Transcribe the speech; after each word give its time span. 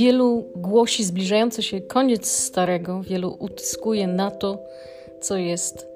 Wielu 0.00 0.44
głosi 0.56 1.04
zbliżający 1.04 1.62
się 1.62 1.80
koniec 1.80 2.30
starego, 2.30 3.02
wielu 3.02 3.36
utyskuje 3.38 4.06
na 4.06 4.30
to, 4.30 4.58
co 5.20 5.36
jest. 5.36 5.86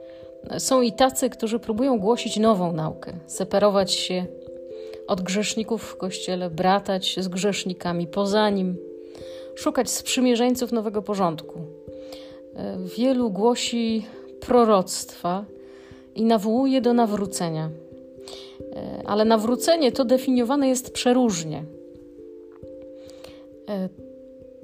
Są 0.59 0.83
i 0.83 0.93
tacy, 0.93 1.31
którzy 1.31 1.59
próbują 1.59 1.99
głosić 1.99 2.37
nową 2.37 2.73
naukę, 2.73 3.13
separować 3.27 3.93
się 3.93 4.27
od 5.07 5.21
grzeszników 5.21 5.83
w 5.83 5.97
kościele, 5.97 6.51
bratać 6.51 7.17
z 7.21 7.29
grzesznikami 7.29 8.07
poza 8.07 8.51
nim, 8.51 8.77
szukać 9.55 9.91
sprzymierzeńców 9.91 10.73
nowego 10.73 11.03
porządku. 11.03 11.61
Wielu 12.97 13.31
głosi 13.31 14.07
proroctwa 14.41 15.45
i 16.15 16.25
nawołuje 16.25 16.81
do 16.81 16.93
nawrócenia. 16.93 17.71
Ale 19.05 19.25
nawrócenie 19.25 19.93
to 19.93 20.05
definiowane 20.05 20.69
jest 20.69 20.93
przeróżnie. 20.93 21.65
E, 23.69 23.89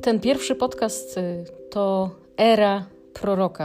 ten 0.02 0.20
pierwszy 0.20 0.54
podcast 0.54 1.18
e, 1.18 1.44
to 1.70 2.10
era 2.36 2.86
proroka. 3.12 3.64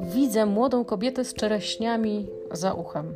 Widzę 0.00 0.46
młodą 0.46 0.84
kobietę 0.84 1.24
z 1.24 1.34
czereśniami 1.34 2.26
za 2.52 2.72
uchem. 2.72 3.14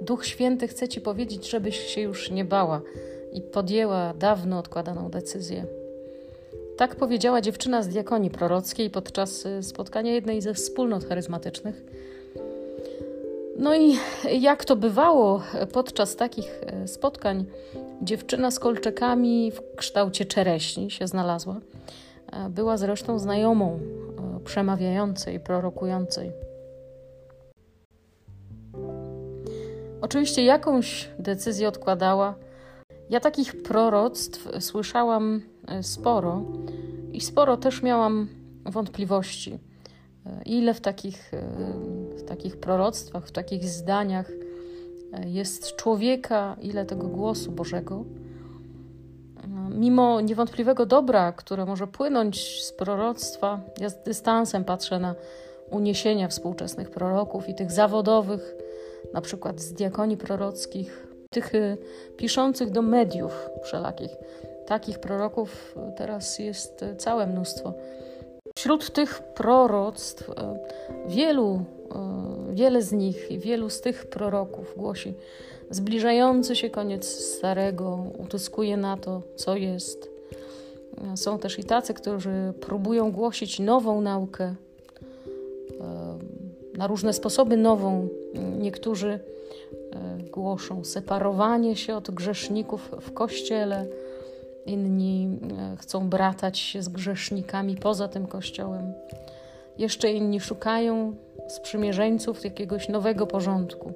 Duch 0.00 0.26
Święty 0.26 0.68
chce 0.68 0.88
ci 0.88 1.00
powiedzieć, 1.00 1.50
żebyś 1.50 1.78
się 1.78 2.00
już 2.00 2.30
nie 2.30 2.44
bała 2.44 2.80
i 3.32 3.40
podjęła 3.40 4.14
dawno 4.14 4.58
odkładaną 4.58 5.10
decyzję. 5.10 5.66
Tak 6.76 6.96
powiedziała 6.96 7.40
dziewczyna 7.40 7.82
z 7.82 7.88
diakonii 7.88 8.30
prorockiej 8.30 8.90
podczas 8.90 9.46
y, 9.46 9.62
spotkania 9.62 10.12
jednej 10.12 10.42
ze 10.42 10.54
wspólnot 10.54 11.04
charyzmatycznych. 11.04 11.82
No 13.58 13.74
i 13.76 13.96
jak 14.40 14.64
to 14.64 14.76
bywało 14.76 15.42
podczas 15.72 16.16
takich 16.16 16.62
y, 16.84 16.88
spotkań, 16.88 17.44
dziewczyna 18.02 18.50
z 18.50 18.58
kolczekami 18.58 19.52
w 19.52 19.76
kształcie 19.76 20.24
czereśni 20.24 20.90
się 20.90 21.06
znalazła. 21.06 21.60
Była 22.50 22.76
zresztą 22.76 23.18
znajomą 23.18 23.78
y, 24.40 24.44
przemawiającej, 24.44 25.40
prorokującej. 25.40 26.32
Oczywiście 30.00 30.44
jakąś 30.44 31.08
decyzję 31.18 31.68
odkładała. 31.68 32.34
Ja 33.10 33.20
takich 33.20 33.62
proroctw 33.62 34.48
słyszałam 34.60 35.42
E, 35.68 35.82
sporo 35.82 36.42
i 37.12 37.20
sporo 37.20 37.56
też 37.56 37.82
miałam 37.82 38.28
wątpliwości. 38.64 39.58
E, 40.26 40.42
ile 40.46 40.74
w 40.74 40.80
takich, 40.80 41.34
e, 41.34 41.44
takich 42.24 42.56
proroctwach, 42.56 43.26
w 43.26 43.32
takich 43.32 43.64
zdaniach 43.64 44.30
jest 45.26 45.76
człowieka, 45.76 46.56
ile 46.62 46.84
tego 46.84 47.06
głosu 47.06 47.52
Bożego. 47.52 48.04
Mimo 49.70 50.20
niewątpliwego 50.20 50.86
dobra, 50.86 51.32
które 51.32 51.66
może 51.66 51.86
płynąć 51.86 52.62
z 52.62 52.72
proroctwa, 52.72 53.60
ja 53.80 53.88
z 53.88 54.02
dystansem 54.02 54.64
patrzę 54.64 54.98
na 54.98 55.14
uniesienia 55.70 56.28
współczesnych 56.28 56.90
proroków 56.90 57.48
i 57.48 57.54
tych 57.54 57.72
zawodowych, 57.72 58.54
na 59.12 59.20
przykład 59.20 59.60
z 59.60 59.72
diakonii 59.72 60.16
prorockich, 60.16 61.06
tych 61.30 61.52
piszących 62.16 62.70
do 62.70 62.82
mediów 62.82 63.48
wszelakich. 63.62 64.10
Takich 64.66 64.98
proroków 64.98 65.74
teraz 65.96 66.38
jest 66.38 66.84
całe 66.98 67.26
mnóstwo. 67.26 67.74
Wśród 68.58 68.90
tych 68.90 69.22
proroctw 69.22 70.30
e, 70.30 70.58
wielu, 71.08 71.64
e, 71.94 72.54
wiele 72.54 72.82
z 72.82 72.92
nich 72.92 73.30
i 73.30 73.38
wielu 73.38 73.70
z 73.70 73.80
tych 73.80 74.06
proroków 74.06 74.74
głosi 74.76 75.14
zbliżający 75.70 76.56
się 76.56 76.70
koniec 76.70 77.06
starego, 77.06 78.06
utyskuje 78.18 78.76
na 78.76 78.96
to, 78.96 79.22
co 79.36 79.56
jest. 79.56 80.10
E, 81.12 81.16
są 81.16 81.38
też 81.38 81.58
i 81.58 81.64
tacy, 81.64 81.94
którzy 81.94 82.52
próbują 82.60 83.12
głosić 83.12 83.58
nową 83.58 84.00
naukę, 84.00 84.54
na 86.76 86.86
różne 86.86 87.12
sposoby 87.12 87.56
nową. 87.56 88.08
Niektórzy 88.58 89.20
głoszą 90.32 90.84
separowanie 90.84 91.76
się 91.76 91.96
od 91.96 92.10
grzeszników 92.10 92.90
w 93.00 93.12
kościele, 93.12 93.86
inni 94.66 95.38
e, 95.72 95.76
chcą 95.76 96.08
bratać 96.08 96.58
się 96.58 96.82
z 96.82 96.88
grzesznikami 96.88 97.76
poza 97.76 98.08
tym 98.08 98.26
kościołem. 98.26 98.92
Jeszcze 99.78 100.12
inni 100.12 100.40
szukają 100.40 101.14
sprzymierzeńców 101.48 102.44
jakiegoś 102.44 102.88
nowego 102.88 103.26
porządku. 103.26 103.92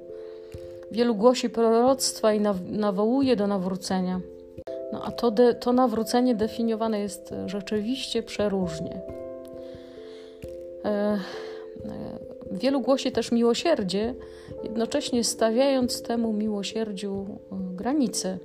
Wielu 0.91 1.15
głosi 1.15 1.49
proroctwa 1.49 2.33
i 2.33 2.41
nawołuje 2.71 3.35
do 3.35 3.47
nawrócenia. 3.47 4.21
No 4.93 5.03
a 5.03 5.11
to, 5.11 5.31
de, 5.31 5.53
to 5.53 5.73
nawrócenie 5.73 6.35
definiowane 6.35 6.99
jest 6.99 7.33
rzeczywiście 7.45 8.23
przeróżnie. 8.23 9.01
E, 10.85 10.89
e, 10.89 11.19
wielu 12.51 12.81
głosi 12.81 13.11
też 13.11 13.31
miłosierdzie, 13.31 14.15
jednocześnie 14.63 15.23
stawiając 15.23 16.01
temu 16.01 16.33
miłosierdziu 16.33 17.25
e, 17.51 17.55
granice. 17.75 18.37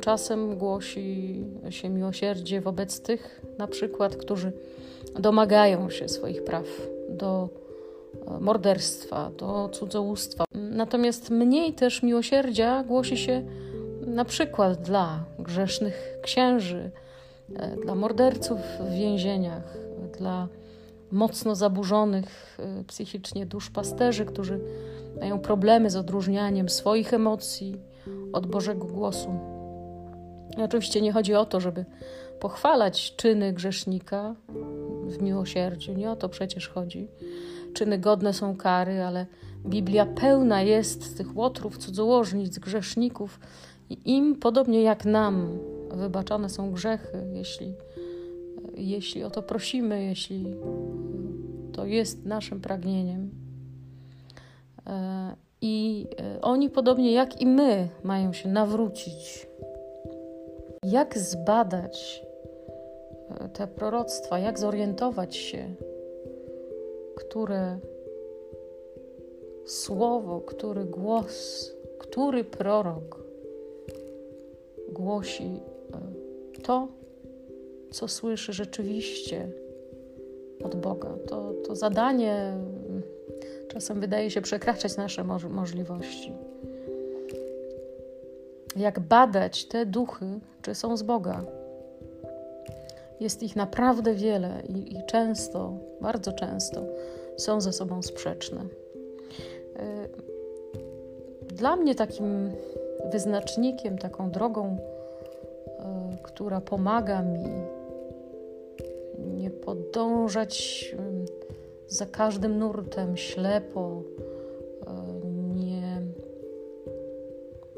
Czasem 0.00 0.56
głosi 0.56 1.44
się 1.70 1.88
miłosierdzie 1.88 2.60
wobec 2.60 3.00
tych, 3.00 3.42
na 3.58 3.66
przykład, 3.66 4.16
którzy 4.16 4.52
domagają 5.20 5.90
się 5.90 6.08
swoich 6.08 6.44
praw 6.44 6.66
do 7.08 7.48
e, 8.26 8.40
morderstwa, 8.40 9.30
do 9.38 9.68
cudzołóstwa. 9.72 10.44
Natomiast 10.54 11.30
mniej 11.30 11.72
też 11.72 12.02
miłosierdzia 12.02 12.84
głosi 12.84 13.16
się 13.16 13.42
na 14.06 14.24
przykład 14.24 14.82
dla 14.82 15.24
grzesznych 15.38 16.18
księży, 16.22 16.90
e, 17.56 17.76
dla 17.76 17.94
morderców 17.94 18.58
w 18.80 18.92
więzieniach, 18.92 19.76
dla 20.18 20.48
mocno 21.12 21.54
zaburzonych 21.54 22.58
e, 22.58 22.84
psychicznie 22.84 23.46
dusz 23.46 23.70
pasterzy, 23.70 24.24
którzy 24.24 24.60
mają 25.20 25.38
problemy 25.38 25.90
z 25.90 25.96
odróżnianiem 25.96 26.68
swoich 26.68 27.14
emocji 27.14 27.80
od 28.32 28.46
Bożego 28.46 28.84
głosu. 28.84 29.51
Oczywiście 30.56 31.00
nie 31.00 31.12
chodzi 31.12 31.34
o 31.34 31.44
to, 31.44 31.60
żeby 31.60 31.84
pochwalać 32.40 33.16
czyny 33.16 33.52
grzesznika 33.52 34.34
w 35.06 35.22
miłosierdziu. 35.22 35.92
Nie 35.92 36.10
o 36.10 36.16
to 36.16 36.28
przecież 36.28 36.68
chodzi. 36.68 37.08
Czyny 37.74 37.98
godne 37.98 38.32
są 38.32 38.56
kary, 38.56 39.02
ale 39.02 39.26
Biblia 39.66 40.06
pełna 40.06 40.62
jest 40.62 41.16
tych 41.16 41.36
łotrów, 41.36 41.78
cudzołożnic, 41.78 42.58
grzeszników 42.58 43.40
i 43.90 43.98
im, 44.16 44.36
podobnie 44.36 44.82
jak 44.82 45.04
nam, 45.04 45.58
wybaczane 45.90 46.48
są 46.48 46.72
grzechy, 46.72 47.26
jeśli, 47.32 47.74
jeśli 48.76 49.24
o 49.24 49.30
to 49.30 49.42
prosimy, 49.42 50.04
jeśli 50.04 50.54
to 51.72 51.86
jest 51.86 52.24
naszym 52.24 52.60
pragnieniem. 52.60 53.30
E, 54.86 55.36
I 55.60 56.06
oni, 56.42 56.70
podobnie 56.70 57.12
jak 57.12 57.40
i 57.40 57.46
my, 57.46 57.88
mają 58.04 58.32
się 58.32 58.48
nawrócić 58.48 59.46
jak 60.92 61.18
zbadać 61.18 62.22
e, 63.40 63.48
te 63.48 63.66
proroctwa, 63.66 64.38
jak 64.38 64.58
zorientować 64.58 65.36
się, 65.36 65.74
które 67.16 67.78
słowo, 69.66 70.40
który 70.40 70.84
głos, 70.84 71.70
który 71.98 72.44
prorok 72.44 73.24
głosi 74.88 75.60
e, 75.92 76.62
to, 76.62 76.88
co 77.90 78.08
słyszy 78.08 78.52
rzeczywiście 78.52 79.48
od 80.64 80.76
Boga. 80.76 81.14
To, 81.26 81.54
to 81.66 81.76
zadanie 81.76 82.34
mm, 82.34 83.02
czasem 83.68 84.00
wydaje 84.00 84.30
się 84.30 84.40
przekraczać 84.40 84.96
nasze 84.96 85.24
możliwości 85.24 86.32
jak 88.76 89.00
badać 89.00 89.64
te 89.64 89.86
duchy, 89.86 90.26
czy 90.62 90.74
są 90.74 90.96
z 90.96 91.02
Boga. 91.02 91.44
Jest 93.20 93.42
ich 93.42 93.56
naprawdę 93.56 94.14
wiele 94.14 94.62
i, 94.68 94.96
i 94.96 95.06
często, 95.06 95.72
bardzo 96.00 96.32
często 96.32 96.82
są 97.36 97.60
ze 97.60 97.72
sobą 97.72 98.02
sprzeczne. 98.02 98.60
Y, 98.60 98.66
dla 101.54 101.76
mnie 101.76 101.94
takim 101.94 102.50
wyznacznikiem, 103.12 103.98
taką 103.98 104.30
drogą, 104.30 104.76
y, 104.76 106.22
która 106.22 106.60
pomaga 106.60 107.22
mi 107.22 107.44
nie 109.18 109.50
podążać 109.50 110.94
za 111.88 112.06
każdym 112.06 112.58
nurtem 112.58 113.16
ślepo, 113.16 114.02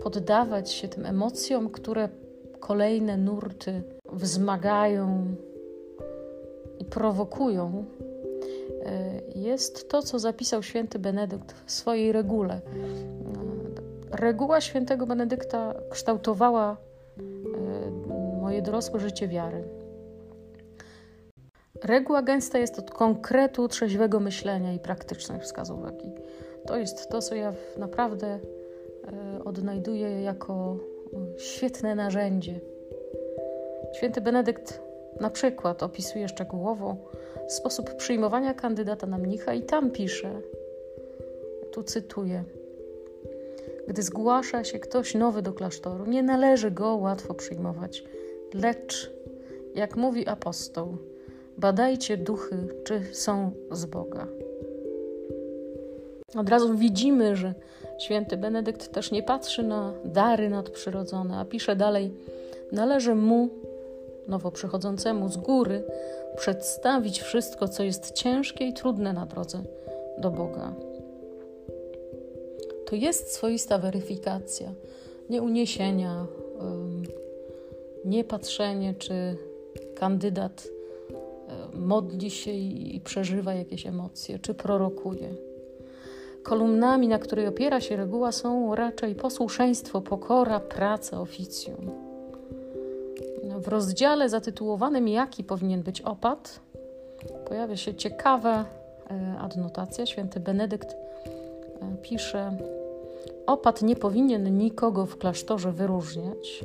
poddawać 0.04 0.72
się 0.72 0.88
tym 0.88 1.06
emocjom, 1.06 1.70
które 1.70 2.08
kolejne 2.60 3.16
nurty 3.16 3.82
wzmagają 4.12 5.26
i 6.78 6.84
prowokują, 6.84 7.84
e, 8.84 9.20
jest 9.34 9.88
to, 9.88 10.02
co 10.02 10.18
zapisał 10.18 10.62
święty 10.62 10.98
Benedykt 10.98 11.52
w 11.66 11.72
swojej 11.72 12.12
regule. 12.12 12.60
Reguła 14.10 14.60
świętego 14.60 15.06
Benedykta 15.06 15.74
kształtowała 15.90 16.76
e, 16.76 17.20
moje 18.40 18.62
dorosłe 18.62 19.00
życie 19.00 19.28
wiary. 19.28 19.64
Reguła 21.82 22.22
gęsta 22.22 22.58
jest 22.58 22.78
od 22.78 22.90
konkretu 22.90 23.68
trzeźwego 23.68 24.20
myślenia 24.20 24.72
i 24.72 24.78
praktycznych 24.78 25.42
wskazówek. 25.42 25.94
To 26.66 26.76
jest 26.76 27.08
to, 27.08 27.22
co 27.22 27.34
ja 27.34 27.52
naprawdę 27.76 28.40
e, 29.12 29.44
odnajduję 29.44 30.22
jako 30.22 30.76
e, 31.12 31.38
świetne 31.40 31.94
narzędzie. 31.94 32.60
Święty 33.92 34.20
Benedykt 34.20 34.80
na 35.20 35.30
przykład 35.30 35.82
opisuje 35.82 36.28
szczegółowo 36.28 36.96
sposób 37.48 37.94
przyjmowania 37.94 38.54
kandydata 38.54 39.06
na 39.06 39.18
mnicha 39.18 39.54
i 39.54 39.62
tam 39.62 39.90
pisze, 39.90 40.40
tu 41.72 41.82
cytuję, 41.82 42.44
gdy 43.88 44.02
zgłasza 44.02 44.64
się 44.64 44.78
ktoś 44.78 45.14
nowy 45.14 45.42
do 45.42 45.52
klasztoru, 45.52 46.06
nie 46.06 46.22
należy 46.22 46.70
go 46.70 46.96
łatwo 46.96 47.34
przyjmować, 47.34 48.04
lecz, 48.54 49.12
jak 49.74 49.96
mówi 49.96 50.28
apostoł, 50.28 50.96
badajcie 51.58 52.16
duchy, 52.16 52.56
czy 52.84 53.14
są 53.14 53.50
z 53.70 53.86
Boga. 53.86 54.26
Od 56.36 56.48
razu 56.48 56.74
widzimy, 56.74 57.36
że 57.36 57.54
święty 57.98 58.36
Benedykt 58.36 58.92
też 58.92 59.10
nie 59.10 59.22
patrzy 59.22 59.62
na 59.62 59.92
dary 60.04 60.50
nadprzyrodzone, 60.50 61.36
a 61.36 61.44
pisze 61.44 61.76
dalej: 61.76 62.12
Należy 62.72 63.14
mu, 63.14 63.48
nowo 64.28 64.50
przychodzącemu 64.50 65.28
z 65.28 65.36
góry, 65.36 65.84
przedstawić 66.36 67.20
wszystko, 67.20 67.68
co 67.68 67.82
jest 67.82 68.12
ciężkie 68.12 68.66
i 68.66 68.72
trudne 68.72 69.12
na 69.12 69.26
drodze 69.26 69.62
do 70.18 70.30
Boga. 70.30 70.74
To 72.86 72.96
jest 72.96 73.32
swoista 73.32 73.78
weryfikacja, 73.78 74.72
nie 75.30 75.42
uniesienia, 75.42 76.26
nie 78.04 78.24
patrzenie, 78.24 78.94
czy 78.98 79.36
kandydat 79.94 80.68
modli 81.74 82.30
się 82.30 82.50
i 82.50 83.00
przeżywa 83.04 83.54
jakieś 83.54 83.86
emocje, 83.86 84.38
czy 84.38 84.54
prorokuje. 84.54 85.34
Kolumnami, 86.44 87.08
na 87.08 87.18
której 87.18 87.46
opiera 87.46 87.80
się 87.80 87.96
reguła, 87.96 88.32
są 88.32 88.74
raczej 88.74 89.14
posłuszeństwo, 89.14 90.00
pokora, 90.00 90.60
praca, 90.60 91.20
oficjum. 91.20 91.90
W 93.58 93.68
rozdziale 93.68 94.28
zatytułowanym 94.28 95.08
Jaki 95.08 95.44
powinien 95.44 95.82
być 95.82 96.00
opat, 96.00 96.60
pojawia 97.48 97.76
się 97.76 97.94
ciekawa 97.94 98.64
e, 99.10 99.38
adnotacja. 99.38 100.06
Święty 100.06 100.40
Benedykt 100.40 100.92
e, 100.92 100.96
pisze: 102.02 102.56
Opat 103.46 103.82
nie 103.82 103.96
powinien 103.96 104.58
nikogo 104.58 105.06
w 105.06 105.18
klasztorze 105.18 105.72
wyróżniać, 105.72 106.64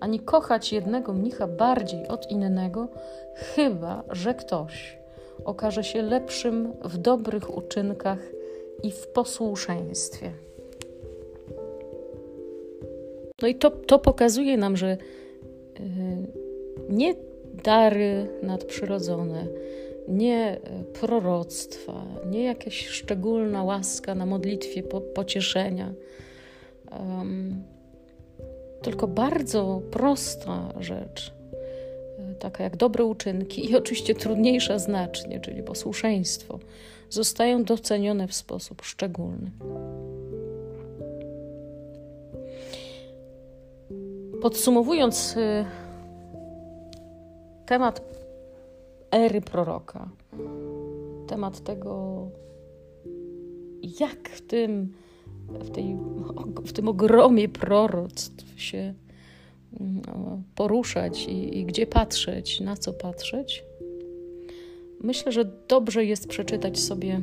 ani 0.00 0.20
kochać 0.20 0.72
jednego 0.72 1.12
mnicha 1.12 1.46
bardziej 1.46 2.08
od 2.08 2.30
innego, 2.30 2.88
chyba 3.34 4.02
że 4.10 4.34
ktoś 4.34 4.98
okaże 5.44 5.84
się 5.84 6.02
lepszym 6.02 6.72
w 6.84 6.98
dobrych 6.98 7.56
uczynkach 7.56 8.18
i 8.82 8.90
w 8.90 9.06
posłuszeństwie. 9.06 10.32
No 13.42 13.48
i 13.48 13.54
to, 13.54 13.70
to 13.70 13.98
pokazuje 13.98 14.56
nam, 14.56 14.76
że 14.76 14.98
yy, 15.78 15.86
nie 16.88 17.14
dary 17.64 18.28
nadprzyrodzone, 18.42 19.46
nie 20.08 20.56
y, 20.56 20.84
proroctwa, 20.84 22.04
nie 22.30 22.44
jakaś 22.44 22.86
szczególna 22.86 23.64
łaska 23.64 24.14
na 24.14 24.26
modlitwie 24.26 24.82
po, 24.82 25.00
pocieszenia. 25.00 25.92
Um, 27.00 27.62
tylko 28.82 29.08
bardzo 29.08 29.82
prosta 29.90 30.72
rzecz, 30.80 31.32
e, 32.18 32.34
taka 32.34 32.64
jak 32.64 32.76
dobre 32.76 33.04
uczynki 33.04 33.70
i 33.70 33.76
oczywiście 33.76 34.14
trudniejsza 34.14 34.78
znacznie, 34.78 35.40
czyli 35.40 35.62
posłuszeństwo, 35.62 36.58
zostają 37.10 37.64
docenione 37.64 38.28
w 38.28 38.34
sposób 38.34 38.82
szczególny. 38.82 39.50
Podsumowując 44.42 45.36
e, 45.36 45.64
temat 47.66 48.02
ery 49.10 49.40
proroka, 49.40 50.08
temat 51.26 51.60
tego, 51.60 52.26
jak 54.00 54.28
w 54.28 54.46
tym 54.46 54.92
w, 55.48 55.70
tej, 55.70 55.96
w 56.64 56.72
tym 56.72 56.88
ogromie 56.88 57.48
proroctw 57.48 58.60
się 58.62 58.94
no, 59.80 60.42
poruszać 60.54 61.26
i, 61.26 61.58
i 61.58 61.64
gdzie 61.64 61.86
patrzeć, 61.86 62.60
na 62.60 62.76
co 62.76 62.92
patrzeć, 62.92 63.64
myślę, 65.00 65.32
że 65.32 65.44
dobrze 65.68 66.04
jest 66.04 66.28
przeczytać 66.28 66.78
sobie 66.78 67.20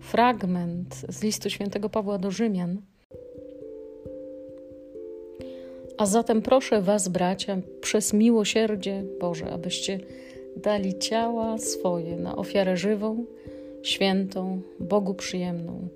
fragment 0.00 0.94
z 1.08 1.22
listu 1.22 1.50
świętego 1.50 1.88
Pawła 1.88 2.18
do 2.18 2.30
Rzymian. 2.30 2.82
A 5.98 6.06
zatem 6.06 6.42
proszę 6.42 6.82
Was, 6.82 7.08
bracia, 7.08 7.58
przez 7.80 8.12
miłosierdzie 8.12 9.04
Boże, 9.20 9.50
abyście 9.50 10.00
dali 10.56 10.98
ciała 10.98 11.58
swoje 11.58 12.16
na 12.16 12.36
ofiarę 12.36 12.76
żywą, 12.76 13.24
świętą, 13.82 14.60
Bogu 14.80 15.14
przyjemną 15.14 15.88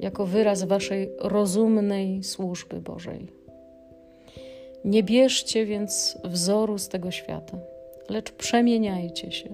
jako 0.00 0.26
wyraz 0.26 0.64
Waszej 0.64 1.08
rozumnej 1.18 2.24
służby 2.24 2.80
Bożej. 2.80 3.26
Nie 4.84 5.02
bierzcie 5.02 5.66
więc 5.66 6.18
wzoru 6.24 6.78
z 6.78 6.88
tego 6.88 7.10
świata, 7.10 7.58
lecz 8.08 8.32
przemieniajcie 8.32 9.32
się 9.32 9.48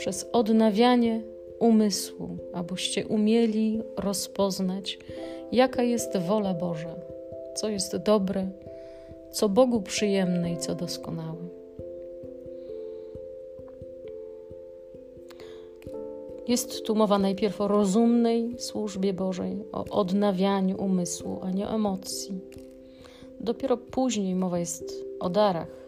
przez 0.00 0.26
odnawianie 0.32 1.22
umysłu, 1.58 2.36
abyście 2.52 3.06
umieli 3.06 3.82
rozpoznać, 3.96 4.98
jaka 5.52 5.82
jest 5.82 6.16
wola 6.16 6.54
Boża, 6.54 6.94
co 7.54 7.68
jest 7.68 7.96
dobre, 7.96 8.48
co 9.30 9.48
Bogu 9.48 9.82
przyjemne 9.82 10.52
i 10.52 10.56
co 10.56 10.74
doskonałe. 10.74 11.48
Jest 16.48 16.84
tu 16.84 16.94
mowa 16.94 17.18
najpierw 17.18 17.60
o 17.60 17.68
rozumnej 17.68 18.58
służbie 18.58 19.12
Bożej, 19.12 19.64
o 19.72 19.84
odnawianiu 19.84 20.82
umysłu, 20.82 21.38
a 21.42 21.50
nie 21.50 21.68
emocji. 21.68 22.40
Dopiero 23.40 23.76
później 23.76 24.34
mowa 24.34 24.58
jest 24.58 25.04
o 25.20 25.30
darach. 25.30 25.79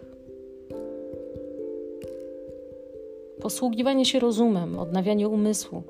Posługiwanie 3.43 4.05
się 4.05 4.21
rozumem, 4.21 4.79
odnawianie 4.79 5.29
umysłu 5.29 5.83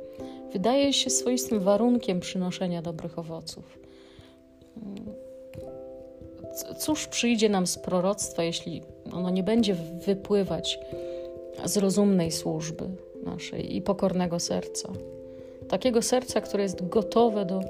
wydaje 0.52 0.92
się 0.92 1.11
swoistym 1.11 1.61
warunkiem 1.61 2.21
przynoszenia 2.21 2.82
dobrych 2.82 3.18
owoców. 3.18 3.78
Cóż 6.78 7.06
przyjdzie 7.06 7.49
nam 7.49 7.66
z 7.66 7.78
proroctwa, 7.78 8.42
jeśli 8.42 8.82
ono 9.12 9.30
nie 9.30 9.42
będzie 9.42 9.75
wypływać 10.06 10.78
z 11.64 11.76
rozumnej 11.76 12.32
służby? 12.32 12.85
naszej 13.23 13.76
i 13.76 13.82
pokornego 13.82 14.40
serca. 14.40 14.92
Takiego 15.68 16.02
serca, 16.02 16.40
które 16.40 16.62
jest 16.62 16.88
gotowe 16.88 17.44
do 17.44 17.61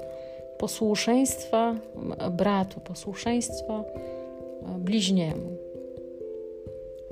posłuszeństwa 0.57 1.75
bratu, 2.31 2.79
posłuszeństwa 2.79 3.83
bliźniemu. 4.79 5.57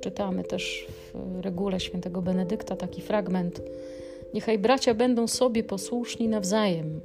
Czytamy 0.02 0.44
też 0.44 0.88
w 1.14 1.40
regule 1.40 1.80
świętego 1.80 2.22
Benedykta 2.22 2.76
taki 2.76 3.02
fragment: 3.02 3.62
Niechaj 4.34 4.60
bracia 4.60 4.94
będą 4.94 5.28
sobie 5.28 5.64
posłuszni 5.64 6.28
nawzajem, 6.28 7.02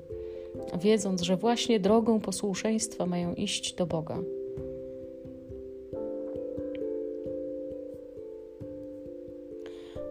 wiedząc, 0.80 1.22
że 1.22 1.36
właśnie 1.36 1.80
drogą 1.80 2.20
posłuszeństwa 2.20 3.06
mają 3.06 3.34
iść 3.34 3.74
do 3.74 3.86
Boga. 3.86 4.18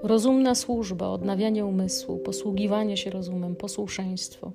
Rozumna 0.04 0.56
służba, 0.56 1.08
odnawianie 1.08 1.66
umysłu, 1.66 2.18
posługiwanie 2.18 2.98
się 2.98 3.10
rozumem, 3.10 3.56
posłuszeństwo 3.56 4.52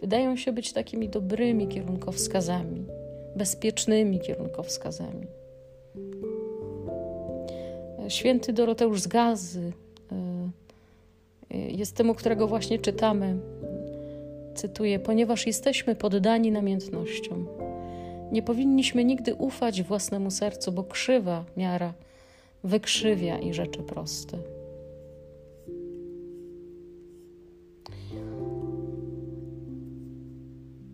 wydają 0.00 0.36
się 0.36 0.52
być 0.52 0.72
takimi 0.72 1.08
dobrymi 1.08 1.68
kierunkowskazami, 1.68 2.84
bezpiecznymi 3.36 4.20
kierunkowskazami. 4.20 5.37
Święty 8.08 8.52
Doroteusz 8.52 9.00
z 9.00 9.06
Gazy 9.06 9.72
e, 10.12 11.58
jest 11.58 11.96
temu, 11.96 12.14
którego 12.14 12.48
właśnie 12.48 12.78
czytamy. 12.78 13.36
Cytuję: 14.54 14.98
Ponieważ 14.98 15.46
jesteśmy 15.46 15.94
poddani 15.94 16.50
namiętnościom, 16.50 17.46
nie 18.32 18.42
powinniśmy 18.42 19.04
nigdy 19.04 19.34
ufać 19.34 19.82
własnemu 19.82 20.30
sercu, 20.30 20.72
bo 20.72 20.84
krzywa 20.84 21.44
miara 21.56 21.94
wykrzywia 22.64 23.38
i 23.38 23.54
rzeczy 23.54 23.82
proste. 23.82 24.38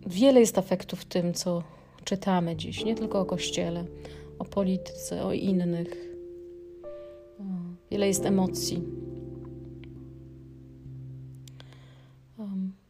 Wiele 0.07 0.39
jest 0.39 0.57
afektów 0.57 0.99
w 0.99 1.05
tym, 1.05 1.33
co 1.33 1.63
czytamy 2.03 2.55
dziś, 2.55 2.85
nie 2.85 2.95
tylko 2.95 3.19
o 3.19 3.25
Kościele, 3.25 3.85
o 4.39 4.45
polityce, 4.45 5.25
o 5.25 5.33
innych. 5.33 6.14
Wiele 7.95 8.07
jest 8.07 8.25
emocji. 8.25 8.81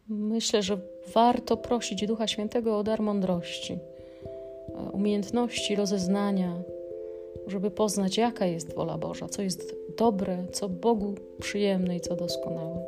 Myślę, 0.07 0.63
że 0.63 0.77
warto 1.13 1.57
prosić 1.57 2.05
Ducha 2.07 2.27
Świętego 2.27 2.77
o 2.77 2.83
dar 2.83 3.01
mądrości, 3.01 3.77
umiejętności 4.93 5.75
rozeznania, 5.75 6.62
żeby 7.47 7.71
poznać, 7.71 8.17
jaka 8.17 8.45
jest 8.45 8.75
wola 8.75 8.97
Boża, 8.97 9.27
co 9.27 9.41
jest 9.41 9.75
dobre, 9.97 10.45
co 10.51 10.69
Bogu 10.69 11.15
przyjemne 11.39 11.95
i 11.95 12.01
co 12.01 12.15
doskonałe. 12.15 12.85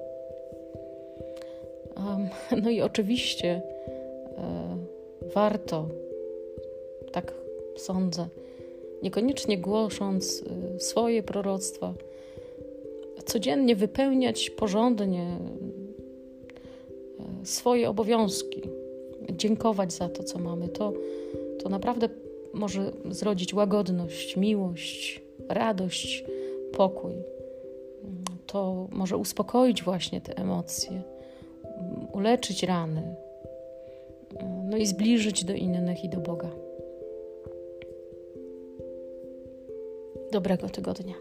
No 2.64 2.70
i 2.70 2.82
oczywiście 2.82 3.48
e, 3.48 3.62
warto, 5.36 5.88
tak 7.12 7.34
sądzę, 7.76 8.28
niekoniecznie 9.04 9.58
głosząc 9.58 10.44
y, 10.76 10.80
swoje 10.80 11.24
proroctwa, 11.24 11.94
codziennie 13.28 13.76
wypełniać 13.76 14.50
porządnie 14.50 15.38
y, 17.42 17.46
swoje 17.46 17.90
obowiązki, 17.90 18.62
dziękować 19.32 19.94
za 19.94 20.10
to, 20.10 20.24
co 20.24 20.40
mamy. 20.40 20.68
To, 20.68 20.94
to 21.60 21.70
naprawdę 21.70 22.10
może 22.54 22.92
zrodzić 23.10 23.54
łagodność, 23.54 24.38
miłość, 24.38 25.22
radość, 25.50 26.26
pokój. 26.78 27.14
To 28.46 28.88
może 28.92 29.18
uspokoić 29.18 29.84
właśnie 29.84 30.22
te 30.22 30.38
emocje, 30.38 31.02
uleczyć 32.14 32.64
rany, 32.64 33.16
no 34.70 34.78
i 34.78 34.86
zbliżyć 34.86 35.46
do 35.46 35.54
innych 35.54 36.04
i 36.04 36.10
do 36.10 36.20
Boga. 36.20 36.50
Dobrego 40.32 40.70
tygodnia. 40.70 41.16